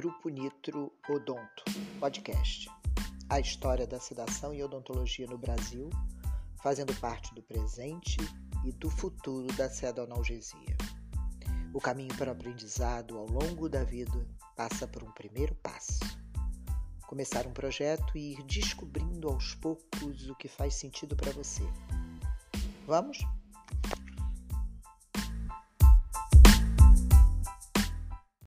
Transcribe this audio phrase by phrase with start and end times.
[0.00, 1.62] Grupo Nitro Odonto
[2.00, 2.70] Podcast.
[3.28, 5.90] A história da sedação e odontologia no Brasil,
[6.62, 8.16] fazendo parte do presente
[8.64, 10.74] e do futuro da sedonalgesia.
[11.74, 14.26] O caminho para o aprendizado ao longo da vida
[14.56, 16.00] passa por um primeiro passo.
[17.06, 21.62] Começar um projeto e ir descobrindo aos poucos o que faz sentido para você.
[22.86, 23.18] Vamos?